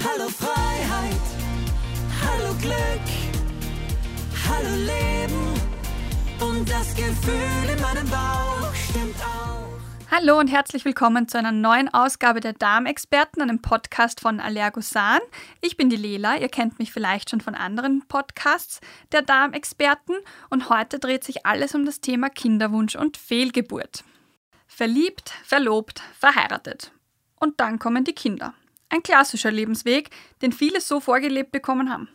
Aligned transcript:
Hallo 0.00 0.28
Freiheit, 0.28 1.20
hallo 2.22 2.54
Glück, 2.60 3.06
hallo 4.48 4.76
Leben 4.76 5.60
und 6.40 6.68
das 6.68 6.94
Gefühl 6.94 7.70
in 7.70 7.80
meinem 7.80 8.08
Bauch 8.08 8.74
stimmt 8.74 9.16
auch. 9.22 9.52
Hallo 10.10 10.38
und 10.38 10.48
herzlich 10.48 10.84
willkommen 10.84 11.28
zu 11.28 11.38
einer 11.38 11.52
neuen 11.52 11.92
Ausgabe 11.92 12.40
der 12.40 12.52
Darmexperten, 12.52 13.42
einem 13.42 13.62
Podcast 13.62 14.20
von 14.20 14.40
Allergosan. 14.40 15.20
Ich 15.60 15.76
bin 15.76 15.88
die 15.88 15.96
Lela, 15.96 16.36
ihr 16.36 16.48
kennt 16.48 16.78
mich 16.78 16.92
vielleicht 16.92 17.30
schon 17.30 17.40
von 17.40 17.54
anderen 17.54 18.02
Podcasts 18.08 18.80
der 19.12 19.22
Darmexperten 19.22 20.16
und 20.50 20.68
heute 20.68 20.98
dreht 20.98 21.24
sich 21.24 21.46
alles 21.46 21.74
um 21.74 21.86
das 21.86 22.00
Thema 22.00 22.28
Kinderwunsch 22.28 22.96
und 22.96 23.16
Fehlgeburt. 23.16 24.04
Verliebt, 24.66 25.30
verlobt, 25.44 26.02
verheiratet. 26.18 26.92
Und 27.38 27.60
dann 27.60 27.78
kommen 27.78 28.04
die 28.04 28.14
Kinder. 28.14 28.54
Ein 28.92 29.02
klassischer 29.02 29.50
Lebensweg, 29.50 30.10
den 30.42 30.52
viele 30.52 30.82
so 30.82 31.00
vorgelebt 31.00 31.50
bekommen 31.50 31.90
haben. 31.90 32.10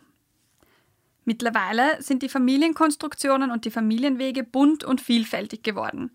Mittlerweile 1.24 2.00
sind 2.00 2.22
die 2.22 2.28
Familienkonstruktionen 2.28 3.50
und 3.50 3.64
die 3.64 3.72
Familienwege 3.72 4.44
bunt 4.44 4.84
und 4.84 5.00
vielfältig 5.00 5.64
geworden. 5.64 6.12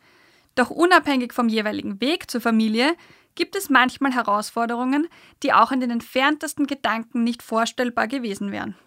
Doch 0.56 0.70
unabhängig 0.70 1.34
vom 1.34 1.50
jeweiligen 1.50 2.00
Weg 2.00 2.32
zur 2.32 2.40
Familie 2.40 2.96
gibt 3.36 3.58
es 3.58 3.70
manchmal 3.70 4.14
Herausforderungen, 4.14 5.10
die 5.44 5.52
auch 5.52 5.74
in 5.74 5.82
den 5.82 5.92
entferntesten 5.92 6.66
Gedanken 6.66 7.26
nicht 7.26 7.44
vorstellbar 7.44 8.08
gewesen 8.08 8.54
wären. 8.54 8.78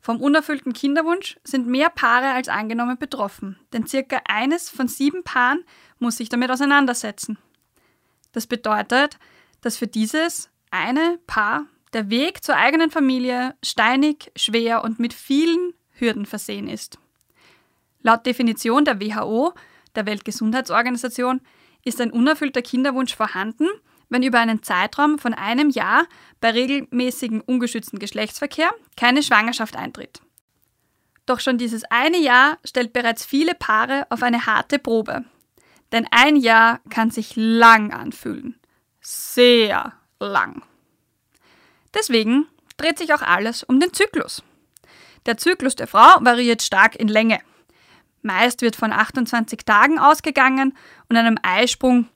Vom 0.00 0.22
unerfüllten 0.22 0.72
Kinderwunsch 0.72 1.38
sind 1.44 1.66
mehr 1.66 1.90
Paare 1.90 2.32
als 2.32 2.48
angenommen 2.48 2.96
betroffen, 2.96 3.58
denn 3.74 3.86
circa 3.86 4.22
eines 4.26 4.70
von 4.70 4.88
sieben 4.88 5.22
Paaren 5.22 5.64
muss 5.98 6.16
sich 6.16 6.30
damit 6.30 6.50
auseinandersetzen. 6.50 7.36
Das 8.32 8.46
bedeutet, 8.46 9.18
dass 9.60 9.76
für 9.76 9.86
dieses 9.86 10.48
eine 10.70 11.18
Paar 11.26 11.66
der 11.92 12.10
Weg 12.10 12.44
zur 12.44 12.56
eigenen 12.56 12.90
Familie 12.90 13.54
steinig, 13.62 14.30
schwer 14.36 14.84
und 14.84 14.98
mit 14.98 15.14
vielen 15.14 15.72
Hürden 15.92 16.26
versehen 16.26 16.68
ist. 16.68 16.98
Laut 18.02 18.26
Definition 18.26 18.84
der 18.84 19.00
WHO, 19.00 19.52
der 19.94 20.06
Weltgesundheitsorganisation, 20.06 21.40
ist 21.84 22.00
ein 22.00 22.10
unerfüllter 22.10 22.62
Kinderwunsch 22.62 23.14
vorhanden, 23.14 23.66
wenn 24.08 24.22
über 24.22 24.38
einen 24.38 24.62
Zeitraum 24.62 25.18
von 25.18 25.34
einem 25.34 25.70
Jahr 25.70 26.06
bei 26.40 26.50
regelmäßigem 26.50 27.42
ungeschützten 27.44 27.98
Geschlechtsverkehr 27.98 28.70
keine 28.96 29.22
Schwangerschaft 29.22 29.76
eintritt. 29.76 30.20
Doch 31.26 31.40
schon 31.40 31.58
dieses 31.58 31.84
eine 31.84 32.18
Jahr 32.18 32.58
stellt 32.64 32.92
bereits 32.92 33.24
viele 33.26 33.54
Paare 33.54 34.06
auf 34.08 34.22
eine 34.22 34.46
harte 34.46 34.78
Probe. 34.78 35.24
Denn 35.92 36.06
ein 36.10 36.36
Jahr 36.36 36.80
kann 36.88 37.10
sich 37.10 37.34
lang 37.36 37.92
anfühlen. 37.92 38.58
Sehr 39.00 39.92
lang. 40.20 40.62
Deswegen 41.94 42.46
dreht 42.76 42.98
sich 42.98 43.12
auch 43.14 43.22
alles 43.22 43.62
um 43.62 43.80
den 43.80 43.92
Zyklus. 43.92 44.42
Der 45.26 45.36
Zyklus 45.36 45.76
der 45.76 45.86
Frau 45.86 46.16
variiert 46.20 46.62
stark 46.62 46.96
in 46.96 47.08
Länge. 47.08 47.40
Meist 48.22 48.62
wird 48.62 48.76
von 48.76 48.92
28 48.92 49.64
Tagen 49.64 49.98
ausgegangen 49.98 50.76
und 51.08 51.16
einem 51.16 51.38
Eisprung 51.42 52.08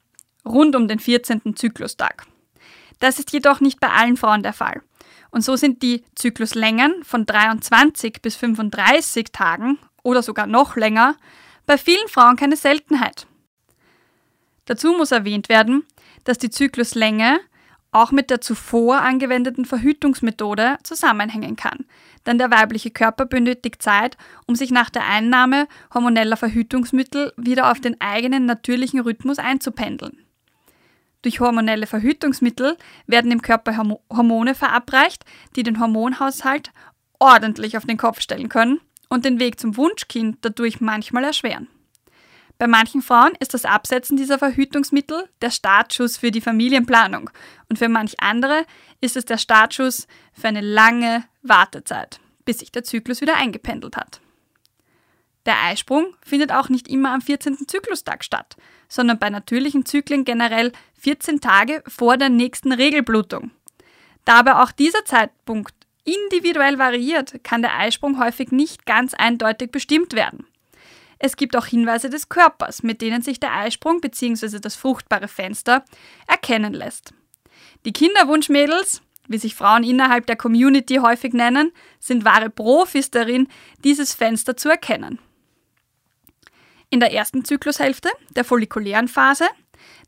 rund 0.45 0.77
um 0.77 0.89
den 0.89 0.99
14. 0.99 1.57
Zyklustag. 1.57 2.27
Das 3.01 3.19
ist 3.19 3.33
jedoch 3.33 3.61
nicht 3.61 3.81
bei 3.81 3.89
allen 3.89 4.17
Frauen 4.17 4.43
der 4.43 4.53
Fall. 4.53 4.83
Und 5.31 5.43
so 5.43 5.57
sind 5.57 5.83
die 5.83 6.05
Zykluslängen 6.15 7.03
von 7.05 7.27
23 7.27 8.21
bis 8.21 8.37
35 8.37 9.33
Tagen 9.33 9.79
oder 10.03 10.23
sogar 10.23 10.47
noch 10.47 10.77
länger 10.77 11.17
bei 11.67 11.79
vielen 11.79 12.09
Frauen 12.09 12.37
keine 12.37 12.57
Seltenheit. 12.57 13.27
Dazu 14.67 14.93
muss 14.93 15.11
erwähnt 15.11 15.49
werden, 15.49 15.85
dass 16.25 16.39
die 16.39 16.51
Zykluslänge 16.51 17.41
auch 17.93 18.11
mit 18.11 18.31
der 18.31 18.41
zuvor 18.41 19.03
angewendeten 19.03 19.65
Verhütungsmethode 19.65 20.79
zusammenhängen 20.83 21.57
kann, 21.57 21.85
denn 22.27 22.39
der 22.39 22.51
weibliche 22.51 22.91
Körper 22.91 23.27
benötigt 23.27 23.83
Zeit, 23.83 24.17
um 24.47 24.57
sich 24.57 24.71
nach 24.71 24.91
der 24.91 25.07
Einnahme 25.07 25.69
hormoneller 25.93 26.37
Verhütungsmittel 26.37 27.33
wieder 27.37 27.71
auf 27.71 27.81
den 27.81 28.01
eigenen 28.01 28.47
natürlichen 28.47 29.01
Rhythmus 29.01 29.39
einzupendeln. 29.39 30.19
Durch 31.21 31.39
hormonelle 31.39 31.87
Verhütungsmittel 31.87 32.77
werden 33.07 33.31
im 33.31 33.43
Körper 33.43 33.77
Hormone 34.11 34.55
verabreicht, 34.55 35.25
die 35.55 35.63
den 35.63 35.79
Hormonhaushalt 35.79 36.73
ordentlich 37.21 37.77
auf 37.77 37.87
den 37.87 37.99
Kopf 37.99 38.21
stellen 38.21 38.49
können 38.49 38.81
und 39.09 39.25
den 39.25 39.39
Weg 39.39 39.61
zum 39.61 39.77
Wunschkind 39.77 40.39
dadurch 40.41 40.81
manchmal 40.81 41.25
erschweren. 41.25 41.69
Bei 42.59 42.67
manchen 42.67 43.03
Frauen 43.03 43.33
ist 43.41 43.55
das 43.55 43.65
Absetzen 43.65 44.17
dieser 44.17 44.39
Verhütungsmittel 44.39 45.29
der 45.41 45.51
Startschuss 45.51 46.17
für 46.17 46.31
die 46.31 46.41
Familienplanung 46.41 47.31
und 47.69 47.79
für 47.79 47.89
manch 47.89 48.21
andere 48.21 48.65
ist 49.01 49.17
es 49.17 49.25
der 49.25 49.39
Startschuss 49.39 50.07
für 50.33 50.49
eine 50.49 50.61
lange 50.61 51.25
Wartezeit, 51.43 52.21
bis 52.45 52.61
sich 52.61 52.71
der 52.71 52.85
Zyklus 52.85 53.21
wieder 53.21 53.37
eingependelt 53.37 53.97
hat. 53.97 54.21
Der 55.45 55.61
Eisprung 55.65 56.15
findet 56.25 56.53
auch 56.53 56.69
nicht 56.69 56.87
immer 56.87 57.11
am 57.13 57.21
14. 57.21 57.67
Zyklustag 57.67 58.23
statt, 58.23 58.57
sondern 58.89 59.19
bei 59.19 59.29
natürlichen 59.29 59.85
Zyklen 59.85 60.25
generell 60.25 60.73
14 61.01 61.41
Tage 61.41 61.83
vor 61.89 62.17
der 62.17 62.29
nächsten 62.29 62.73
Regelblutung. 62.73 63.51
Da 64.25 64.35
aber 64.35 64.63
auch 64.63 64.71
dieser 64.71 65.05
Zeitpunkt 65.05 65.75
individuell 66.05 66.79
variiert, 66.79 67.43
kann 67.43 67.63
der 67.63 67.77
Eisprung 67.77 68.21
häufig 68.23 68.53
nicht 68.53 68.87
ganz 68.87 69.15
eindeutig 69.15 69.73
bestimmt 69.73 70.15
werden. 70.15 70.47
Es 71.25 71.37
gibt 71.37 71.55
auch 71.55 71.67
Hinweise 71.67 72.11
des 72.11 72.29
Körpers, 72.29 72.83
mit 72.83 73.01
denen 73.01 73.23
sich 73.23 73.39
der 73.39 73.55
Eisprung 73.55 74.01
bzw. 74.01 74.59
das 74.59 74.75
fruchtbare 74.75 75.29
Fenster 75.29 75.85
erkennen 76.27 76.75
lässt. 76.75 77.15
Die 77.85 77.93
Kinderwunschmädels, 77.93 79.03
wie 79.29 79.39
sich 79.39 79.55
Frauen 79.55 79.85
innerhalb 79.85 80.27
der 80.27 80.35
Community 80.35 80.97
häufig 80.97 81.33
nennen, 81.33 81.71
sind 82.01 82.25
wahre 82.25 82.51
Profis 82.51 83.13
darin, 83.13 83.47
dieses 83.85 84.15
Fenster 84.15 84.57
zu 84.57 84.69
erkennen. 84.69 85.21
In 86.91 86.99
der 86.99 87.13
ersten 87.13 87.45
Zyklushälfte, 87.45 88.11
der 88.35 88.45
follikulären 88.45 89.07
Phase, 89.07 89.47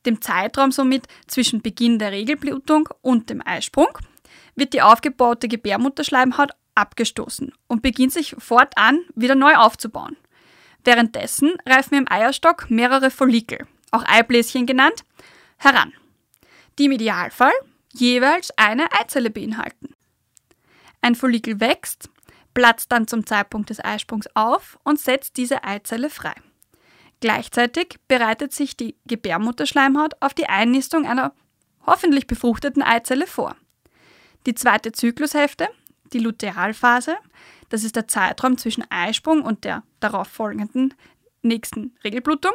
dem 0.07 0.21
Zeitraum 0.21 0.73
somit 0.73 1.07
zwischen 1.29 1.63
Beginn 1.63 2.01
der 2.01 2.11
Regelblutung 2.11 2.89
und 3.03 3.31
dem 3.31 3.41
Eisprung, 3.47 3.97
wird 4.57 4.73
die 4.73 4.83
aufgebaute 4.83 5.47
Gebärmutterschleimhaut 5.47 6.51
abgestoßen 6.75 7.53
und 7.69 7.83
beginnt 7.83 8.13
sich 8.13 8.35
fortan 8.37 8.99
wieder 9.15 9.37
neu 9.37 9.55
aufzubauen. 9.55 10.17
Währenddessen 10.85 11.55
reifen 11.67 11.95
im 11.97 12.11
Eierstock 12.11 12.71
mehrere 12.71 13.11
Follikel, 13.11 13.67
auch 13.91 14.05
Eibläschen 14.07 14.67
genannt, 14.67 15.05
heran, 15.57 15.93
die 16.79 16.87
im 16.87 16.93
Idealfall 16.93 17.53
jeweils 17.93 18.51
eine 18.59 18.93
Eizelle 18.93 19.31
beinhalten. 19.31 19.95
Ein 21.01 21.15
Follikel 21.15 21.61
wächst, 21.61 22.11
platzt 22.53 22.93
dann 22.93 23.07
zum 23.07 23.27
Zeitpunkt 23.27 23.71
des 23.71 23.85
Eisprungs 23.85 24.29
auf 24.35 24.79
und 24.85 25.01
setzt 25.01 25.37
diese 25.37 25.65
Eizelle 25.65 26.11
frei. 26.11 26.35
Gleichzeitig 27.21 27.97
bereitet 28.07 28.53
sich 28.53 28.77
die 28.77 28.97
Gebärmutterschleimhaut 29.07 30.15
auf 30.21 30.35
die 30.35 30.47
Einnistung 30.47 31.07
einer 31.07 31.35
hoffentlich 31.87 32.27
befruchteten 32.27 32.83
Eizelle 32.83 33.27
vor. 33.27 33.57
Die 34.47 34.55
zweite 34.55 34.93
Zyklushälfte, 34.93 35.69
die 36.15 36.21
Lutealphase, 36.21 37.17
das 37.69 37.85
ist 37.85 37.97
der 37.97 38.09
Zeitraum 38.09 38.57
zwischen 38.57 38.85
Eisprung 38.91 39.43
und 39.43 39.65
der 39.65 39.83
darauf 40.01 40.29
folgenden 40.29 40.95
nächsten 41.43 41.97
Regelblutung. 42.05 42.53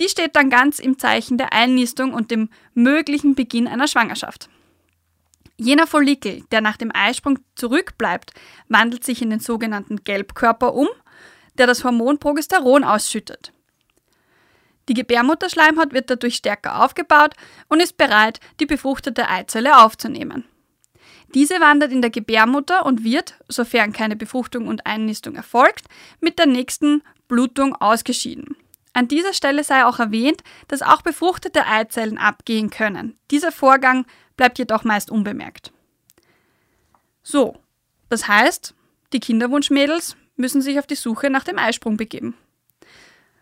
Die 0.00 0.08
steht 0.08 0.36
dann 0.36 0.50
ganz 0.50 0.78
im 0.78 0.98
Zeichen 0.98 1.38
der 1.38 1.52
Einnistung 1.52 2.12
und 2.12 2.30
dem 2.30 2.50
möglichen 2.74 3.34
Beginn 3.34 3.68
einer 3.68 3.88
Schwangerschaft. 3.88 4.48
Jener 5.56 5.86
Follikel, 5.86 6.42
der 6.50 6.60
nach 6.60 6.76
dem 6.76 6.90
Eisprung 6.92 7.38
zurückbleibt, 7.54 8.32
wandelt 8.68 9.04
sich 9.04 9.22
in 9.22 9.30
den 9.30 9.38
sogenannten 9.38 10.02
Gelbkörper 10.02 10.74
um, 10.74 10.88
der 11.56 11.68
das 11.68 11.84
Hormon 11.84 12.18
Progesteron 12.18 12.82
ausschüttet. 12.82 13.52
Die 14.88 14.94
Gebärmutterschleimhaut 14.94 15.92
wird 15.92 16.10
dadurch 16.10 16.34
stärker 16.34 16.82
aufgebaut 16.82 17.34
und 17.68 17.80
ist 17.80 17.96
bereit, 17.96 18.40
die 18.60 18.66
befruchtete 18.66 19.28
Eizelle 19.28 19.82
aufzunehmen. 19.82 20.44
Diese 21.34 21.60
wandert 21.60 21.90
in 21.90 22.00
der 22.00 22.10
Gebärmutter 22.10 22.86
und 22.86 23.02
wird, 23.02 23.34
sofern 23.48 23.92
keine 23.92 24.14
Befruchtung 24.14 24.68
und 24.68 24.86
Einnistung 24.86 25.34
erfolgt, 25.34 25.86
mit 26.20 26.38
der 26.38 26.46
nächsten 26.46 27.02
Blutung 27.26 27.74
ausgeschieden. 27.74 28.56
An 28.92 29.08
dieser 29.08 29.34
Stelle 29.34 29.64
sei 29.64 29.84
auch 29.84 29.98
erwähnt, 29.98 30.44
dass 30.68 30.82
auch 30.82 31.02
befruchtete 31.02 31.66
Eizellen 31.66 32.16
abgehen 32.16 32.70
können. 32.70 33.18
Dieser 33.32 33.50
Vorgang 33.50 34.06
bleibt 34.36 34.58
jedoch 34.58 34.84
meist 34.84 35.10
unbemerkt. 35.10 35.72
So, 37.24 37.58
das 38.08 38.28
heißt, 38.28 38.74
die 39.12 39.18
Kinderwunschmädels 39.18 40.16
müssen 40.36 40.62
sich 40.62 40.78
auf 40.78 40.86
die 40.86 40.94
Suche 40.94 41.30
nach 41.30 41.42
dem 41.42 41.58
Eisprung 41.58 41.96
begeben. 41.96 42.36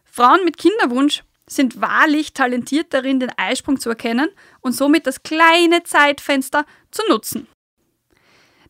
Frauen 0.05 0.45
mit 0.45 0.57
Kinderwunsch 0.57 1.25
sind 1.47 1.83
wahrlich 1.83 2.33
talentiert 2.33 2.95
darin, 2.95 3.21
den 3.21 3.33
Eisprung 3.37 3.79
zu 3.79 3.91
erkennen 3.91 4.31
und 4.61 4.73
somit 4.73 5.07
das 5.07 5.23
kleine 5.23 5.83
Zeitfenster 5.83 6.65
zu 6.91 7.03
nutzen. 7.09 7.49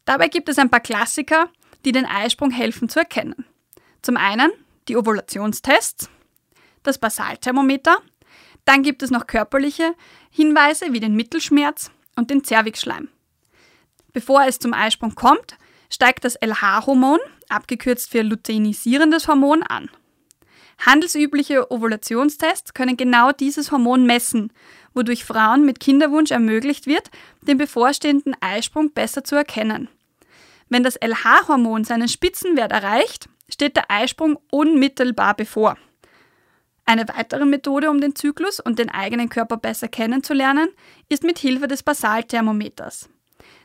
Dabei 0.05 0.29
gibt 0.29 0.49
es 0.49 0.59
ein 0.59 0.71
paar 0.71 0.81
Klassiker, 0.81 1.49
die 1.85 1.93
den 1.93 2.07
Eisprung 2.07 2.51
helfen 2.51 2.89
zu 2.89 2.99
erkennen. 2.99 3.45
Zum 4.03 4.17
einen 4.17 4.51
die 4.89 4.97
Ovulationstests, 4.97 6.11
das 6.83 6.99
Basalthermometer, 6.99 7.99
dann 8.65 8.83
gibt 8.83 9.03
es 9.03 9.11
noch 9.11 9.27
körperliche 9.27 9.95
Hinweise 10.31 10.93
wie 10.93 11.01
den 11.01 11.15
Mittelschmerz 11.15 11.91
und 12.17 12.31
den 12.31 12.45
Zervixschleim. 12.45 13.09
Bevor 14.13 14.45
es 14.45 14.59
zum 14.59 14.75
Eisprung 14.75 15.15
kommt, 15.15 15.57
steigt 15.89 16.25
das 16.25 16.37
LH-Hormon, 16.41 17.19
abgekürzt 17.49 18.11
für 18.11 18.23
luteinisierendes 18.23 19.29
Hormon, 19.29 19.63
an. 19.63 19.91
Handelsübliche 20.79 21.71
Ovulationstests 21.71 22.75
können 22.75 22.97
genau 22.97 23.31
dieses 23.33 23.71
Hormon 23.71 24.05
messen, 24.05 24.53
wodurch 24.95 25.25
Frauen 25.25 25.65
mit 25.65 25.81
Kinderwunsch 25.81 26.31
ermöglicht 26.31 26.87
wird, 26.87 27.11
den 27.43 27.59
bevorstehenden 27.59 28.37
Eisprung 28.41 28.93
besser 28.93 29.25
zu 29.25 29.35
erkennen. 29.35 29.89
Wenn 30.69 30.83
das 30.83 30.97
LH-Hormon 30.97 31.85
seinen 31.85 32.09
Spitzenwert 32.09 32.73
erreicht, 32.73 33.29
steht 33.49 33.77
der 33.77 33.91
Eisprung 33.91 34.39
unmittelbar 34.51 35.35
bevor. 35.35 35.77
Eine 36.85 37.07
weitere 37.09 37.45
Methode, 37.45 37.91
um 37.91 38.01
den 38.01 38.17
Zyklus 38.17 38.59
und 38.59 38.79
den 38.79 38.91
eigenen 38.91 39.29
Körper 39.29 39.57
besser 39.57 39.89
kennenzulernen, 39.89 40.69
ist 41.09 41.23
mit 41.23 41.39
Hilfe 41.39 41.69
des 41.69 41.83
Basalthermometers. 41.83 43.09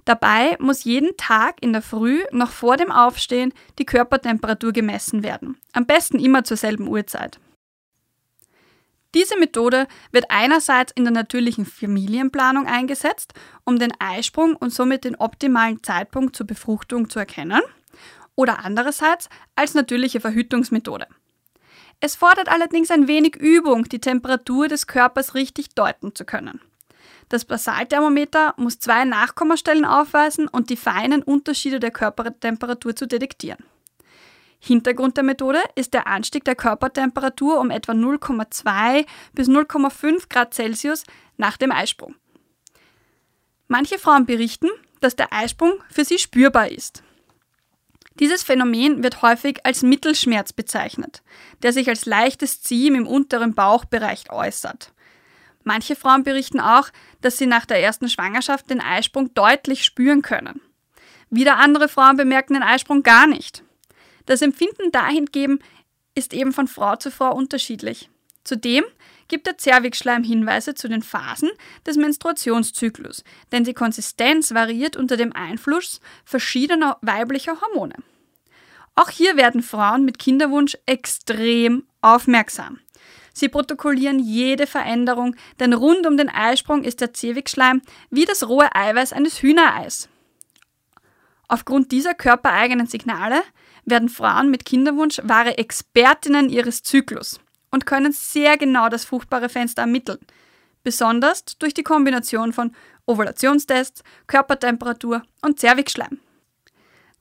Dabei 0.05 0.55
muss 0.59 0.83
jeden 0.83 1.17
Tag 1.17 1.55
in 1.61 1.73
der 1.73 1.81
Früh 1.81 2.23
noch 2.31 2.51
vor 2.51 2.77
dem 2.77 2.91
Aufstehen 2.91 3.53
die 3.79 3.85
Körpertemperatur 3.85 4.71
gemessen 4.71 5.23
werden. 5.23 5.57
Am 5.73 5.85
besten 5.85 6.19
immer 6.19 6.43
zur 6.43 6.57
selben 6.57 6.87
Uhrzeit. 6.87 7.39
Diese 9.17 9.39
Methode 9.39 9.87
wird 10.11 10.25
einerseits 10.29 10.91
in 10.91 11.03
der 11.03 11.11
natürlichen 11.11 11.65
Familienplanung 11.65 12.67
eingesetzt, 12.67 13.33
um 13.63 13.79
den 13.79 13.91
Eisprung 13.97 14.55
und 14.55 14.71
somit 14.71 15.05
den 15.05 15.15
optimalen 15.15 15.81
Zeitpunkt 15.81 16.35
zur 16.35 16.45
Befruchtung 16.45 17.09
zu 17.09 17.17
erkennen, 17.17 17.63
oder 18.35 18.63
andererseits 18.63 19.27
als 19.55 19.73
natürliche 19.73 20.19
Verhütungsmethode. 20.19 21.07
Es 21.99 22.15
fordert 22.15 22.47
allerdings 22.47 22.91
ein 22.91 23.07
wenig 23.07 23.35
Übung, 23.37 23.85
die 23.85 23.97
Temperatur 23.97 24.67
des 24.67 24.85
Körpers 24.85 25.33
richtig 25.33 25.69
deuten 25.69 26.13
zu 26.13 26.23
können. 26.23 26.61
Das 27.27 27.43
Basalthermometer 27.43 28.53
muss 28.57 28.77
zwei 28.77 29.03
Nachkommastellen 29.03 29.85
aufweisen 29.85 30.47
und 30.47 30.69
die 30.69 30.77
feinen 30.77 31.23
Unterschiede 31.23 31.79
der 31.79 31.89
Körpertemperatur 31.89 32.95
zu 32.95 33.07
detektieren. 33.07 33.65
Hintergrund 34.59 35.17
der 35.17 35.23
Methode 35.23 35.59
ist 35.75 35.93
der 35.93 36.07
Anstieg 36.07 36.43
der 36.45 36.55
Körpertemperatur 36.55 37.59
um 37.59 37.69
etwa 37.69 37.91
0,2 37.91 39.05
bis 39.33 39.47
0,5 39.47 40.29
Grad 40.29 40.53
Celsius 40.53 41.03
nach 41.37 41.57
dem 41.57 41.71
Eisprung. 41.71 42.15
Manche 43.67 43.99
Frauen 43.99 44.25
berichten, 44.25 44.69
dass 44.99 45.15
der 45.15 45.31
Eisprung 45.31 45.73
für 45.89 46.05
sie 46.05 46.17
spürbar 46.17 46.69
ist. 46.69 47.03
Dieses 48.19 48.43
Phänomen 48.43 49.03
wird 49.03 49.21
häufig 49.21 49.63
als 49.63 49.83
Mittelschmerz 49.83 50.51
bezeichnet, 50.51 51.21
der 51.61 51.71
sich 51.71 51.87
als 51.87 52.05
leichtes 52.05 52.61
Ziehen 52.61 52.95
im 52.95 53.05
unteren 53.05 53.53
Bauchbereich 53.53 54.31
äußert. 54.31 54.91
Manche 55.63 55.95
Frauen 55.95 56.23
berichten 56.23 56.59
auch, 56.59 56.89
dass 57.21 57.37
sie 57.37 57.45
nach 57.45 57.65
der 57.65 57.83
ersten 57.83 58.09
Schwangerschaft 58.09 58.69
den 58.69 58.81
Eisprung 58.81 59.33
deutlich 59.33 59.83
spüren 59.83 60.21
können. 60.21 60.61
Wieder 61.29 61.57
andere 61.57 61.89
Frauen 61.89 62.17
bemerken 62.17 62.53
den 62.53 62.63
Eisprung 62.63 63.03
gar 63.03 63.27
nicht. 63.27 63.63
Das 64.27 64.41
Empfinden 64.43 64.91
dahingehend 64.91 65.63
ist 66.13 66.33
eben 66.33 66.53
von 66.53 66.67
Frau 66.67 66.95
zu 66.97 67.09
Frau 67.09 67.33
unterschiedlich. 67.33 68.09
Zudem 68.43 68.83
gibt 69.27 69.47
der 69.47 69.57
Zervixschleim 69.57 70.23
Hinweise 70.23 70.75
zu 70.75 70.87
den 70.87 71.01
Phasen 71.01 71.49
des 71.85 71.97
Menstruationszyklus, 71.97 73.23
denn 73.51 73.63
die 73.63 73.73
Konsistenz 73.73 74.53
variiert 74.53 74.95
unter 74.95 75.17
dem 75.17 75.33
Einfluss 75.33 76.01
verschiedener 76.23 76.97
weiblicher 77.01 77.59
Hormone. 77.61 77.95
Auch 78.95 79.09
hier 79.09 79.37
werden 79.37 79.61
Frauen 79.61 80.05
mit 80.05 80.17
Kinderwunsch 80.19 80.77
extrem 80.85 81.87
aufmerksam. 82.01 82.79
Sie 83.33 83.49
protokollieren 83.49 84.19
jede 84.19 84.65
Veränderung, 84.65 85.35
denn 85.59 85.73
rund 85.73 86.07
um 86.07 86.17
den 86.17 86.29
Eisprung 86.29 86.83
ist 86.83 87.01
der 87.01 87.13
Zervixschleim 87.13 87.81
wie 88.09 88.25
das 88.25 88.47
rohe 88.47 88.73
Eiweiß 88.75 89.13
eines 89.13 89.41
Hühnereis. 89.41 90.09
Aufgrund 91.47 91.91
dieser 91.91 92.13
körpereigenen 92.13 92.87
Signale 92.87 93.43
werden 93.87 94.09
Frauen 94.09 94.51
mit 94.51 94.65
Kinderwunsch 94.65 95.19
wahre 95.23 95.57
Expertinnen 95.57 96.49
ihres 96.49 96.83
Zyklus 96.83 97.39
und 97.71 97.85
können 97.85 98.11
sehr 98.11 98.57
genau 98.57 98.89
das 98.89 99.05
fruchtbare 99.05 99.49
Fenster 99.49 99.81
ermitteln, 99.81 100.19
besonders 100.83 101.43
durch 101.57 101.73
die 101.73 101.83
Kombination 101.83 102.53
von 102.53 102.75
Ovulationstests, 103.05 104.03
Körpertemperatur 104.27 105.23
und 105.41 105.59
Zervixschleim. 105.59 106.19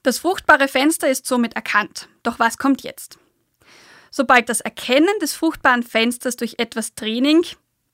Das 0.02 0.18
fruchtbare 0.18 0.68
Fenster 0.68 1.08
ist 1.08 1.26
somit 1.26 1.54
erkannt. 1.54 2.08
Doch 2.22 2.38
was 2.38 2.58
kommt 2.58 2.82
jetzt? 2.82 3.18
Sobald 4.10 4.48
das 4.48 4.60
Erkennen 4.60 5.18
des 5.20 5.34
fruchtbaren 5.34 5.82
Fensters 5.82 6.36
durch 6.36 6.56
etwas 6.58 6.94
Training, 6.94 7.44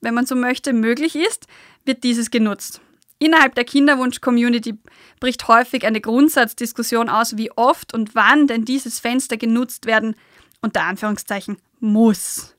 wenn 0.00 0.14
man 0.14 0.26
so 0.26 0.34
möchte, 0.34 0.72
möglich 0.72 1.16
ist, 1.16 1.46
wird 1.84 2.04
dieses 2.04 2.30
genutzt. 2.30 2.80
Innerhalb 3.22 3.54
der 3.54 3.62
Kinderwunsch-Community 3.62 4.80
bricht 5.20 5.46
häufig 5.46 5.86
eine 5.86 6.00
Grundsatzdiskussion 6.00 7.08
aus, 7.08 7.36
wie 7.36 7.52
oft 7.52 7.94
und 7.94 8.16
wann 8.16 8.48
denn 8.48 8.64
dieses 8.64 8.98
Fenster 8.98 9.36
genutzt 9.36 9.86
werden, 9.86 10.16
unter 10.60 10.82
Anführungszeichen, 10.82 11.58
muss. 11.78 12.56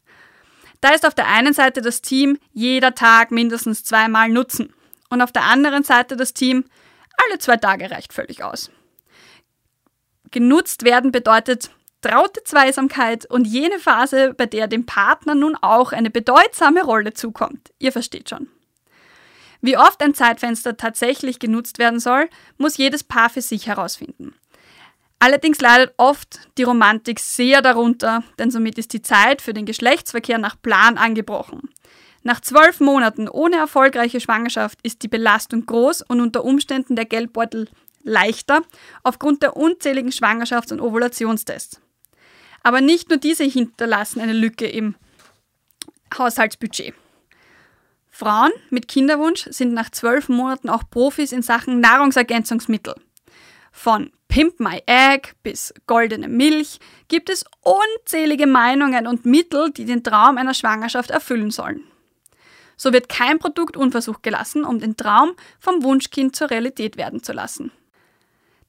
Da 0.79 0.91
ist 0.91 1.05
auf 1.05 1.15
der 1.15 1.27
einen 1.27 1.53
Seite 1.53 1.81
das 1.81 2.01
Team 2.01 2.37
jeder 2.53 2.95
Tag 2.95 3.31
mindestens 3.31 3.83
zweimal 3.83 4.29
nutzen 4.29 4.73
und 5.09 5.21
auf 5.21 5.33
der 5.33 5.43
anderen 5.43 5.83
Seite 5.83 6.15
das 6.15 6.33
Team 6.33 6.63
alle 7.27 7.39
zwei 7.39 7.57
Tage 7.57 7.91
reicht 7.91 8.13
völlig 8.13 8.41
aus. 8.41 8.71
Genutzt 10.31 10.85
werden 10.85 11.11
bedeutet 11.11 11.71
traute 11.99 12.41
Zweisamkeit 12.45 13.25
und 13.25 13.47
jene 13.47 13.79
Phase, 13.79 14.33
bei 14.33 14.45
der 14.45 14.69
dem 14.69 14.85
Partner 14.85 15.35
nun 15.35 15.57
auch 15.61 15.91
eine 15.91 16.09
bedeutsame 16.09 16.83
Rolle 16.85 17.13
zukommt. 17.13 17.73
Ihr 17.79 17.91
versteht 17.91 18.29
schon. 18.29 18.47
Wie 19.63 19.77
oft 19.77 20.03
ein 20.03 20.13
Zeitfenster 20.13 20.75
tatsächlich 20.75 21.39
genutzt 21.39 21.79
werden 21.79 22.01
soll, 22.01 22.29
muss 22.57 22.75
jedes 22.75 23.01
Paar 23.01 23.29
für 23.29 23.41
sich 23.41 23.65
herausfinden. 23.65 24.35
Allerdings 25.19 25.61
leidet 25.61 25.93
oft 25.95 26.37
die 26.57 26.63
Romantik 26.63 27.21
sehr 27.21 27.61
darunter, 27.61 28.25
denn 28.37 28.51
somit 28.51 28.77
ist 28.77 28.91
die 28.91 29.01
Zeit 29.01 29.41
für 29.41 29.53
den 29.53 29.65
Geschlechtsverkehr 29.65 30.37
nach 30.37 30.61
Plan 30.61 30.97
angebrochen. 30.97 31.69
Nach 32.23 32.41
zwölf 32.41 32.81
Monaten 32.81 33.29
ohne 33.29 33.55
erfolgreiche 33.55 34.19
Schwangerschaft 34.19 34.79
ist 34.83 35.01
die 35.01 35.07
Belastung 35.07 35.65
groß 35.65 36.01
und 36.01 36.19
unter 36.19 36.43
Umständen 36.43 36.97
der 36.97 37.05
Geldbeutel 37.05 37.69
leichter 38.01 38.63
aufgrund 39.03 39.43
der 39.43 39.55
unzähligen 39.55 40.11
Schwangerschafts- 40.11 40.73
und 40.73 40.81
Ovulationstests. 40.81 41.79
Aber 42.63 42.81
nicht 42.81 43.07
nur 43.07 43.17
diese 43.17 43.45
hinterlassen 43.45 44.19
eine 44.19 44.33
Lücke 44.33 44.67
im 44.67 44.95
Haushaltsbudget. 46.17 46.95
Frauen 48.15 48.51
mit 48.69 48.87
Kinderwunsch 48.87 49.47
sind 49.49 49.73
nach 49.73 49.89
zwölf 49.89 50.29
Monaten 50.29 50.69
auch 50.69 50.83
Profis 50.87 51.31
in 51.31 51.41
Sachen 51.41 51.79
Nahrungsergänzungsmittel. 51.79 52.93
Von 53.71 54.11
Pimp 54.27 54.59
My 54.59 54.83
Egg 54.85 55.29
bis 55.41 55.73
goldene 55.87 56.27
Milch 56.27 56.79
gibt 57.07 57.31
es 57.31 57.43
unzählige 57.61 58.45
Meinungen 58.45 59.07
und 59.07 59.25
Mittel, 59.25 59.71
die 59.71 59.85
den 59.85 60.03
Traum 60.03 60.37
einer 60.37 60.53
Schwangerschaft 60.53 61.09
erfüllen 61.09 61.49
sollen. 61.49 61.81
So 62.77 62.93
wird 62.93 63.09
kein 63.09 63.39
Produkt 63.39 63.75
unversucht 63.75 64.21
gelassen, 64.21 64.63
um 64.63 64.79
den 64.79 64.95
Traum 64.95 65.31
vom 65.59 65.81
Wunschkind 65.81 66.35
zur 66.35 66.51
Realität 66.51 66.97
werden 66.97 67.23
zu 67.23 67.33
lassen. 67.33 67.71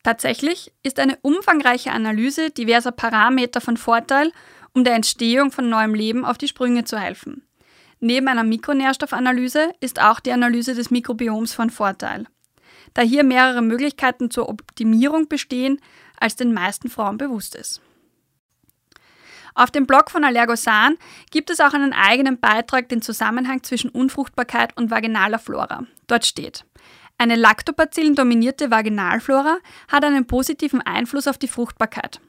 Tatsächlich 0.03 0.73
ist 0.83 0.99
eine 0.99 1.19
umfangreiche 1.21 1.93
Analyse 1.93 2.49
diverser 2.49 2.93
Parameter 2.93 3.61
von 3.61 3.77
Vorteil, 3.77 4.33
um 4.73 4.85
der 4.85 4.95
Entstehung 4.95 5.51
von 5.51 5.69
neuem 5.69 5.95
Leben 5.95 6.25
auf 6.25 6.39
die 6.39 6.49
Sprünge 6.49 6.85
zu 6.85 6.99
helfen. 6.99 7.43
Neben 8.05 8.29
einer 8.29 8.45
Mikronährstoffanalyse 8.45 9.73
ist 9.81 10.01
auch 10.01 10.21
die 10.21 10.33
Analyse 10.33 10.75
des 10.75 10.91
Mikrobioms 10.91 11.55
von 11.55 11.71
Vorteil 11.71 12.27
da 12.95 13.03
hier 13.03 13.25
mehrere 13.25 13.61
Möglichkeiten 13.61 14.31
zur 14.31 14.49
Optimierung 14.49 15.29
bestehen, 15.29 15.81
als 16.19 16.37
den 16.37 16.55
meisten 16.55 16.89
Frauen 16.89 17.19
bewusst 17.19 17.55
ist. 17.55 17.83
Auf 19.57 19.71
dem 19.71 19.87
Blog 19.87 20.11
von 20.11 20.25
Allergosan 20.25 20.97
gibt 21.31 21.51
es 21.51 21.61
auch 21.61 21.75
einen 21.75 21.93
eigenen 21.93 22.41
Beitrag, 22.41 22.89
den 22.89 23.03
Zusammenhang 23.03 23.63
zwischen 23.63 23.91
Unfruchtbarkeit 23.91 24.77
und 24.77 24.91
vaginaler 24.91 25.39
Flora. 25.39 25.87
Dort 26.07 26.25
steht, 26.25 26.65
eine 27.19 27.37
Lactobacillen-dominierte 27.37 28.73
Vaginalflora 28.73 29.59
hat 29.89 30.05
einen 30.05 30.27
positiven 30.27 30.81
Einfluss 30.81 31.29
auf 31.29 31.39
die 31.39 31.47
Fruchtbarkeit. 31.47 32.21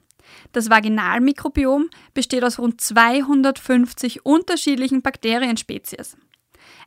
Das 0.52 0.70
Vaginalmikrobiom 0.70 1.90
besteht 2.14 2.44
aus 2.44 2.60
rund 2.60 2.82
250 2.82 4.26
unterschiedlichen 4.26 5.02
Bakterienspezies. 5.02 6.18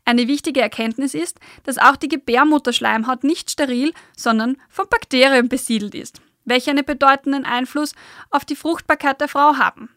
Eine 0.05 0.27
wichtige 0.27 0.61
Erkenntnis 0.61 1.15
ist, 1.15 1.39
dass 1.65 1.79
auch 1.79 1.97
die 1.97 2.09
Gebärmutterschleimhaut 2.09 3.25
nicht 3.25 3.51
steril, 3.51 3.93
sondern 4.17 4.57
von 4.69 4.87
Bakterien 4.89 5.49
besiedelt 5.49 5.95
ist, 5.95 6.21
welche 6.45 6.71
einen 6.71 6.85
bedeutenden 6.85 7.45
Einfluss 7.45 7.93
auf 8.31 8.45
die 8.45 8.57
Fruchtbarkeit 8.57 9.21
der 9.21 9.29
Frau 9.29 9.57
haben. 9.57 9.91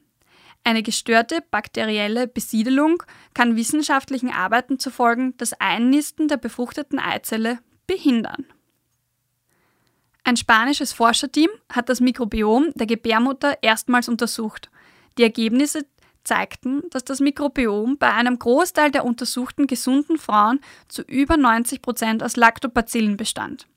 Eine 0.63 0.83
gestörte 0.83 1.43
bakterielle 1.49 2.27
Besiedelung 2.27 3.01
kann 3.33 3.55
wissenschaftlichen 3.55 4.31
Arbeiten 4.31 4.77
zufolge 4.77 5.33
das 5.37 5.53
Einnisten 5.53 6.27
der 6.27 6.37
befruchteten 6.37 6.99
Eizelle 6.99 7.59
behindern. 7.87 8.45
Ein 10.31 10.37
spanisches 10.37 10.93
Forscherteam 10.93 11.49
hat 11.67 11.89
das 11.89 11.99
Mikrobiom 11.99 12.71
der 12.75 12.87
Gebärmutter 12.87 13.57
erstmals 13.61 14.07
untersucht. 14.07 14.71
Die 15.17 15.23
Ergebnisse 15.23 15.85
zeigten, 16.23 16.83
dass 16.89 17.03
das 17.03 17.19
Mikrobiom 17.19 17.97
bei 17.97 18.13
einem 18.13 18.39
Großteil 18.39 18.91
der 18.91 19.03
untersuchten 19.03 19.67
gesunden 19.67 20.17
Frauen 20.17 20.61
zu 20.87 21.01
über 21.01 21.35
90 21.35 21.81
Prozent 21.81 22.23
aus 22.23 22.37
Lactobacillen 22.37 23.17
bestand. 23.17 23.67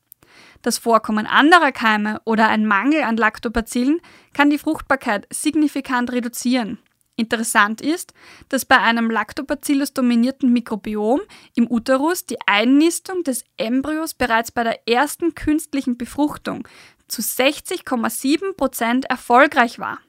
Das 0.63 0.79
Vorkommen 0.79 1.27
anderer 1.27 1.73
Keime 1.73 2.21
oder 2.25 2.47
ein 2.47 2.67
Mangel 2.67 3.03
an 3.03 3.17
Lactobacillen 3.17 4.01
kann 4.33 4.49
die 4.49 4.59
Fruchtbarkeit 4.59 5.27
signifikant 5.33 6.13
reduzieren. 6.13 6.79
Interessant 7.17 7.81
ist, 7.81 8.13
dass 8.49 8.65
bei 8.65 8.79
einem 8.79 9.09
Lactobacillus-dominierten 9.09 10.53
Mikrobiom 10.53 11.21
im 11.55 11.71
Uterus 11.71 12.27
die 12.27 12.39
Einnistung 12.47 13.23
des 13.23 13.45
Embryos 13.57 14.15
bereits 14.15 14.51
bei 14.51 14.65
der 14.65 14.89
ersten 14.89 15.37
künstlichen 15.37 15.97
Befruchtung 15.97 16.67
zu 17.07 17.23
60,7% 17.23 19.07
erfolgreich 19.07 19.79
war. 19.79 20.01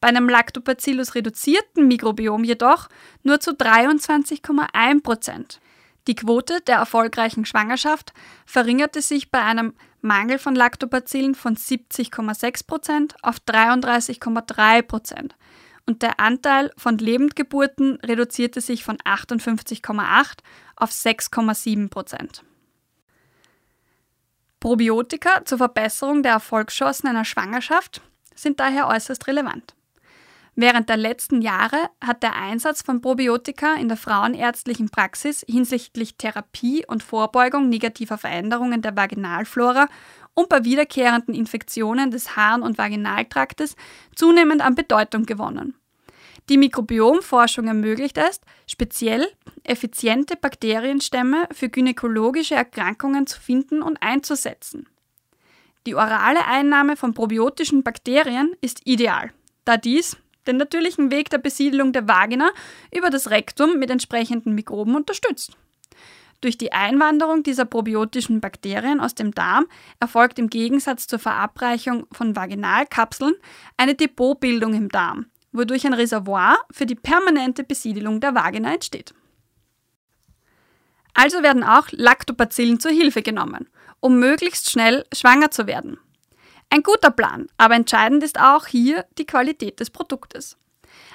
Bei 0.00 0.06
einem 0.08 0.28
Lactobacillus 0.28 1.16
reduzierten 1.16 1.88
Mikrobiom 1.88 2.44
jedoch 2.44 2.88
nur 3.24 3.40
zu 3.40 3.50
23,1% 3.50 5.58
Die 6.06 6.14
Quote 6.14 6.60
der 6.60 6.76
erfolgreichen 6.76 7.46
Schwangerschaft 7.46 8.12
verringerte 8.46 9.02
sich 9.02 9.32
bei 9.32 9.42
einem 9.42 9.74
Mangel 10.00 10.38
von 10.38 10.54
Lactobacillen 10.54 11.34
von 11.34 11.56
70,6% 11.56 13.16
auf 13.22 13.38
33,3 13.38 14.82
und 15.88 16.02
der 16.02 16.20
Anteil 16.20 16.70
von 16.76 16.98
Lebendgeburten 16.98 17.98
reduzierte 18.04 18.60
sich 18.60 18.84
von 18.84 18.98
58,8 18.98 20.34
auf 20.76 20.90
6,7% 20.90 22.42
Probiotika 24.60 25.44
zur 25.46 25.58
Verbesserung 25.58 26.22
der 26.22 26.32
Erfolgschancen 26.32 27.08
einer 27.08 27.24
Schwangerschaft 27.24 28.02
sind 28.34 28.60
daher 28.60 28.88
äußerst 28.88 29.26
relevant. 29.28 29.74
Während 30.60 30.88
der 30.88 30.96
letzten 30.96 31.40
Jahre 31.40 31.88
hat 32.04 32.24
der 32.24 32.34
Einsatz 32.34 32.82
von 32.82 33.00
Probiotika 33.00 33.74
in 33.74 33.88
der 33.88 33.96
frauenärztlichen 33.96 34.90
Praxis 34.90 35.44
hinsichtlich 35.48 36.16
Therapie 36.16 36.84
und 36.86 37.04
Vorbeugung 37.04 37.68
negativer 37.68 38.18
Veränderungen 38.18 38.82
der 38.82 38.96
Vaginalflora 38.96 39.86
und 40.34 40.48
bei 40.48 40.64
wiederkehrenden 40.64 41.34
Infektionen 41.34 42.10
des 42.10 42.36
Harn- 42.36 42.62
und 42.62 42.76
Vaginaltraktes 42.76 43.76
zunehmend 44.16 44.60
an 44.60 44.74
Bedeutung 44.74 45.26
gewonnen. 45.26 45.77
Die 46.48 46.56
Mikrobiomforschung 46.56 47.66
ermöglicht 47.66 48.16
es, 48.16 48.40
speziell 48.66 49.28
effiziente 49.64 50.34
Bakterienstämme 50.36 51.46
für 51.52 51.68
gynäkologische 51.68 52.54
Erkrankungen 52.54 53.26
zu 53.26 53.38
finden 53.38 53.82
und 53.82 54.02
einzusetzen. 54.02 54.86
Die 55.86 55.94
orale 55.94 56.46
Einnahme 56.46 56.96
von 56.96 57.12
probiotischen 57.12 57.82
Bakterien 57.82 58.54
ist 58.62 58.86
ideal, 58.86 59.30
da 59.64 59.76
dies 59.76 60.16
den 60.46 60.56
natürlichen 60.56 61.10
Weg 61.10 61.28
der 61.28 61.38
Besiedelung 61.38 61.92
der 61.92 62.08
Vagina 62.08 62.50
über 62.94 63.10
das 63.10 63.28
Rektum 63.30 63.78
mit 63.78 63.90
entsprechenden 63.90 64.54
Mikroben 64.54 64.96
unterstützt. 64.96 65.56
Durch 66.40 66.56
die 66.56 66.72
Einwanderung 66.72 67.42
dieser 67.42 67.66
probiotischen 67.66 68.40
Bakterien 68.40 69.00
aus 69.00 69.14
dem 69.14 69.32
Darm 69.32 69.66
erfolgt 70.00 70.38
im 70.38 70.48
Gegensatz 70.48 71.06
zur 71.06 71.18
Verabreichung 71.18 72.06
von 72.12 72.36
Vaginalkapseln 72.36 73.34
eine 73.76 73.94
Depotbildung 73.94 74.72
im 74.72 74.88
Darm, 74.88 75.26
wodurch 75.52 75.86
ein 75.86 75.94
Reservoir 75.94 76.58
für 76.70 76.86
die 76.86 76.94
permanente 76.94 77.64
Besiedelung 77.64 78.20
der 78.20 78.34
Vagina 78.34 78.72
entsteht. 78.72 79.14
Also 81.14 81.42
werden 81.42 81.64
auch 81.64 81.88
Lactobacillen 81.90 82.80
zur 82.80 82.92
Hilfe 82.92 83.22
genommen, 83.22 83.68
um 84.00 84.18
möglichst 84.18 84.70
schnell 84.70 85.04
schwanger 85.12 85.50
zu 85.50 85.66
werden. 85.66 85.98
Ein 86.70 86.82
guter 86.82 87.10
Plan, 87.10 87.48
aber 87.56 87.74
entscheidend 87.74 88.22
ist 88.22 88.38
auch 88.38 88.66
hier 88.66 89.06
die 89.16 89.26
Qualität 89.26 89.80
des 89.80 89.90
Produktes. 89.90 90.56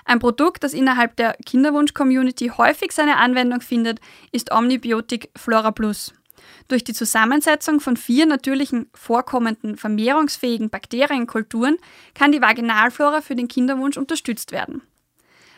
Ein 0.06 0.20
Produkt, 0.20 0.64
das 0.64 0.74
innerhalb 0.74 1.16
der 1.16 1.38
Kinderwunsch-Community 1.46 2.52
häufig 2.58 2.92
seine 2.92 3.18
Anwendung 3.18 3.62
findet, 3.62 4.00
ist 4.32 4.52
Omnibiotic 4.52 5.30
Flora 5.36 5.72
Plus. 5.72 6.14
Durch 6.68 6.84
die 6.84 6.94
Zusammensetzung 6.94 7.80
von 7.80 7.98
vier 7.98 8.26
natürlichen 8.26 8.90
vorkommenden 8.94 9.78
vermehrungsfähigen 9.78 10.70
Bakterienkulturen 10.70 11.78
kann 12.14 12.32
die 12.32 12.42
Vaginalflora 12.42 13.22
für 13.22 13.36
den 13.36 13.48
Kinderwunsch 13.48 13.98
unterstützt 13.98 14.52
werden. 14.52 14.82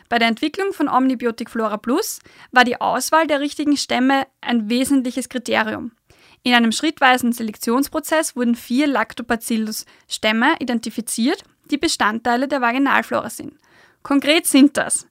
Bei 0.08 0.18
der 0.18 0.28
Entwicklung 0.28 0.72
von 0.72 0.88
Omnibiotic 0.88 1.50
Flora 1.50 1.76
Plus 1.76 2.20
war 2.52 2.64
die 2.64 2.80
Auswahl 2.80 3.26
der 3.26 3.40
richtigen 3.40 3.76
Stämme 3.76 4.26
ein 4.40 4.68
wesentliches 4.68 5.28
Kriterium. 5.28 5.92
In 6.42 6.54
einem 6.54 6.70
schrittweisen 6.70 7.32
Selektionsprozess 7.32 8.36
wurden 8.36 8.54
vier 8.54 8.86
Lactobacillus-Stämme 8.86 10.54
identifiziert, 10.60 11.42
die 11.70 11.78
Bestandteile 11.78 12.46
der 12.46 12.60
Vaginalflora 12.60 13.30
sind. 13.30 13.54
Konkret 14.04 14.46
sind 14.46 14.76
das 14.76 15.08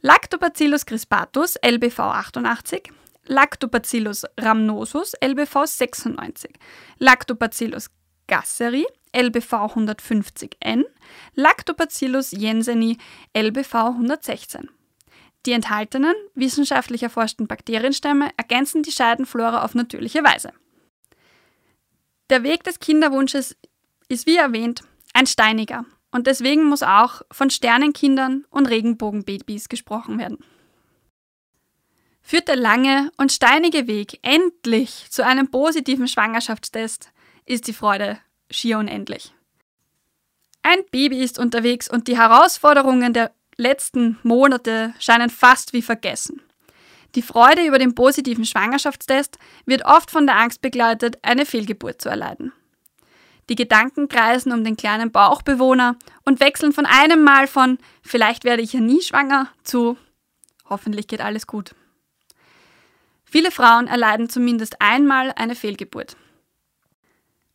Lactobacillus 0.00 0.86
crispatus 0.86 1.56
LBV 1.62 1.98
88, 1.98 2.90
Lactobacillus 3.28 4.24
rhamnosus 4.40 5.12
LBV 5.22 5.66
96, 5.66 6.50
Lactobacillus 6.98 7.90
gasseri 8.26 8.86
LBV 9.12 9.52
150N, 9.52 10.84
Lactobacillus 11.34 12.32
jenseni 12.32 12.96
LBV 13.36 13.74
116. 13.74 14.70
Die 15.44 15.52
enthaltenen, 15.52 16.14
wissenschaftlich 16.34 17.02
erforschten 17.02 17.46
Bakterienstämme 17.46 18.30
ergänzen 18.38 18.82
die 18.82 18.92
Scheidenflora 18.92 19.62
auf 19.62 19.74
natürliche 19.74 20.24
Weise. 20.24 20.52
Der 22.30 22.42
Weg 22.42 22.64
des 22.64 22.80
Kinderwunsches 22.80 23.56
ist 24.08 24.26
wie 24.26 24.36
erwähnt 24.36 24.82
ein 25.12 25.26
steiniger 25.26 25.84
und 26.10 26.26
deswegen 26.26 26.64
muss 26.64 26.82
auch 26.82 27.22
von 27.30 27.50
Sternenkindern 27.50 28.46
und 28.50 28.68
Regenbogenbabys 28.68 29.68
gesprochen 29.68 30.18
werden. 30.18 30.38
Führt 32.28 32.48
der 32.48 32.56
lange 32.56 33.10
und 33.16 33.32
steinige 33.32 33.86
Weg 33.86 34.18
endlich 34.20 35.06
zu 35.08 35.24
einem 35.24 35.50
positiven 35.50 36.06
Schwangerschaftstest, 36.06 37.10
ist 37.46 37.66
die 37.66 37.72
Freude 37.72 38.18
schier 38.50 38.76
unendlich. 38.76 39.32
Ein 40.62 40.80
Baby 40.90 41.22
ist 41.22 41.38
unterwegs 41.38 41.88
und 41.88 42.06
die 42.06 42.18
Herausforderungen 42.18 43.14
der 43.14 43.32
letzten 43.56 44.18
Monate 44.24 44.92
scheinen 44.98 45.30
fast 45.30 45.72
wie 45.72 45.80
vergessen. 45.80 46.42
Die 47.14 47.22
Freude 47.22 47.64
über 47.64 47.78
den 47.78 47.94
positiven 47.94 48.44
Schwangerschaftstest 48.44 49.38
wird 49.64 49.86
oft 49.86 50.10
von 50.10 50.26
der 50.26 50.36
Angst 50.36 50.60
begleitet, 50.60 51.16
eine 51.22 51.46
Fehlgeburt 51.46 52.02
zu 52.02 52.10
erleiden. 52.10 52.52
Die 53.48 53.54
Gedanken 53.54 54.06
kreisen 54.08 54.52
um 54.52 54.64
den 54.64 54.76
kleinen 54.76 55.12
Bauchbewohner 55.12 55.96
und 56.26 56.40
wechseln 56.40 56.74
von 56.74 56.84
einem 56.84 57.24
Mal 57.24 57.46
von 57.46 57.78
vielleicht 58.02 58.44
werde 58.44 58.60
ich 58.60 58.74
ja 58.74 58.80
nie 58.80 59.00
schwanger 59.00 59.48
zu 59.62 59.96
hoffentlich 60.68 61.06
geht 61.06 61.22
alles 61.22 61.46
gut. 61.46 61.74
Viele 63.30 63.50
Frauen 63.50 63.88
erleiden 63.88 64.30
zumindest 64.30 64.80
einmal 64.80 65.32
eine 65.36 65.54
Fehlgeburt. 65.54 66.16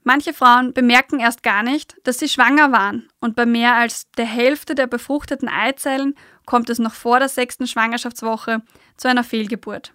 Manche 0.04 0.34
Frauen 0.34 0.74
bemerken 0.74 1.20
erst 1.20 1.44
gar 1.44 1.64
nicht, 1.64 1.96
dass 2.04 2.20
sie 2.20 2.28
schwanger 2.30 2.72
waren 2.72 3.08
und 3.22 3.36
bei 3.36 3.46
mehr 3.46 3.76
als 3.76 4.12
der 4.12 4.26
Hälfte 4.26 4.76
der 4.76 4.86
befruchteten 4.86 5.48
Eizellen 5.48 6.16
kommt 6.46 6.70
es 6.70 6.78
noch 6.78 6.94
vor 6.94 7.20
der 7.20 7.30
sechsten 7.30 7.68
Schwangerschaftswoche 7.68 8.62
zu 8.98 9.08
einer 9.08 9.24
Fehlgeburt. 9.24 9.94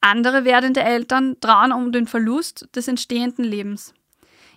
Andere 0.00 0.44
werdende 0.44 0.82
Eltern 0.82 1.36
trauen 1.40 1.72
um 1.72 1.92
den 1.92 2.06
Verlust 2.06 2.68
des 2.74 2.88
entstehenden 2.88 3.44
Lebens. 3.44 3.94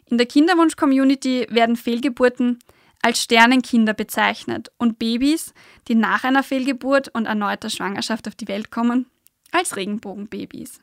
In 0.05 0.17
der 0.17 0.27
Kinderwunsch-Community 0.27 1.47
werden 1.49 1.75
Fehlgeburten 1.75 2.59
als 3.01 3.21
Sternenkinder 3.23 3.93
bezeichnet 3.93 4.71
und 4.77 4.99
Babys, 4.99 5.53
die 5.87 5.95
nach 5.95 6.23
einer 6.23 6.43
Fehlgeburt 6.43 7.07
und 7.09 7.25
erneuter 7.25 7.69
Schwangerschaft 7.69 8.27
auf 8.27 8.35
die 8.35 8.47
Welt 8.47 8.71
kommen, 8.71 9.05
als 9.51 9.75
Regenbogenbabys. 9.75 10.79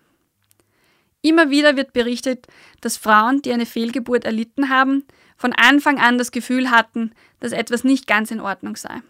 Immer 1.23 1.50
wieder 1.50 1.76
wird 1.76 1.92
berichtet, 1.92 2.46
dass 2.80 2.96
Frauen, 2.96 3.42
die 3.42 3.52
eine 3.52 3.66
Fehlgeburt 3.66 4.25
erlitten 4.25 4.68
haben, 4.68 5.04
von 5.37 5.52
Anfang 5.52 5.99
an 5.99 6.18
das 6.18 6.30
Gefühl 6.30 6.70
hatten, 6.70 7.12
dass 7.40 7.52
etwas 7.52 7.85
nicht 7.85 8.06
ganz 8.06 8.30
in 8.30 8.40
Ordnung 8.40 8.76
sei. 8.76 9.02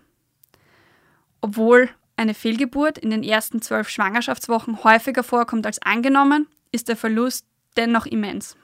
Obwohl 1.40 1.90
eine 2.16 2.34
Fehlgeburt 2.34 2.98
in 2.98 3.10
den 3.10 3.22
ersten 3.22 3.60
zwölf 3.60 3.88
Schwangerschaftswochen 3.88 4.82
häufiger 4.82 5.22
vorkommt 5.22 5.66
als 5.66 5.80
angenommen, 5.82 6.48
ist 6.72 6.88
der 6.88 6.96
Verlust 6.96 7.46
dennoch 7.76 8.06
immens. 8.06 8.56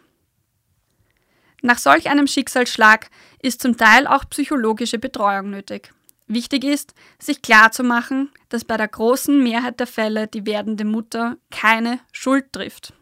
Nach 1.61 1.78
solch 1.78 2.08
einem 2.08 2.26
Schicksalsschlag 2.26 3.08
ist 3.40 3.62
zum 3.62 3.76
Teil 3.76 4.06
auch 4.06 4.25
psychologische 4.30 4.99
Betreuung 4.99 5.50
nötig. 5.50 5.92
Wichtig 6.26 6.64
ist, 6.64 6.94
sich 7.18 7.42
klarzumachen, 7.42 8.30
dass 8.48 8.64
bei 8.64 8.76
der 8.76 8.88
großen 8.88 9.42
Mehrheit 9.42 9.80
der 9.80 9.86
Fälle 9.86 10.26
die 10.28 10.46
werdende 10.46 10.84
Mutter 10.84 11.36
keine 11.50 12.00
Schuld 12.12 12.52
trifft. 12.52 12.94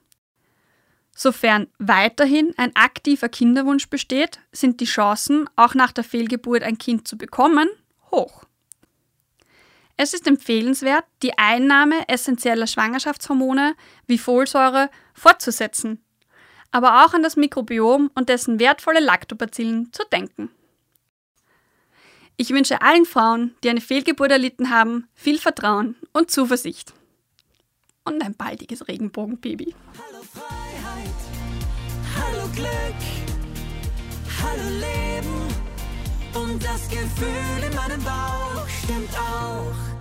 Sofern 1.14 1.66
weiterhin 1.78 2.54
ein 2.56 2.74
aktiver 2.74 3.28
Kinderwunsch 3.28 3.90
besteht, 3.90 4.40
sind 4.52 4.80
die 4.80 4.86
Chancen, 4.86 5.48
auch 5.54 5.74
nach 5.74 5.92
der 5.92 6.04
Fehlgeburt 6.04 6.62
ein 6.62 6.78
Kind 6.78 7.06
zu 7.06 7.18
bekommen, 7.18 7.68
hoch. 8.10 8.44
Es 9.98 10.14
ist 10.14 10.26
empfehlenswert, 10.26 11.04
die 11.22 11.36
Einnahme 11.36 12.08
essentieller 12.08 12.66
Schwangerschaftshormone 12.66 13.74
wie 14.06 14.16
Folsäure 14.16 14.88
fortzusetzen, 15.12 16.02
aber 16.70 17.04
auch 17.04 17.12
an 17.12 17.22
das 17.22 17.36
Mikrobiom 17.36 18.10
und 18.14 18.30
dessen 18.30 18.58
wertvolle 18.58 19.00
Lactobacillen 19.00 19.92
zu 19.92 20.02
denken. 20.10 20.50
Ich 22.40 22.48
wünsche 22.54 22.80
allen 22.80 23.04
Frauen, 23.04 23.54
die 23.62 23.68
eine 23.68 23.82
Fehlgeburt 23.82 24.30
erlitten 24.30 24.70
haben, 24.70 25.06
viel 25.12 25.38
Vertrauen 25.38 25.96
und 26.14 26.30
Zuversicht. 26.30 26.94
Und 28.02 28.24
ein 28.24 28.34
baldiges 28.34 28.88
Regenbogenbaby. 28.88 29.74
Hallo 29.98 30.22
Freiheit, 30.32 31.20
hallo 32.16 32.48
Glück, 32.54 33.00
hallo 34.42 34.70
Leben 34.70 35.36
und 36.32 36.64
das 36.64 36.88
Gefühl 36.88 37.62
in 37.62 37.76
meinem 37.76 38.02
Bauch 38.02 38.66
stimmt 38.84 39.14
auch. 39.18 39.99